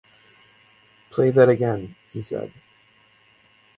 [1.11, 2.51] 'Play that again,' he said.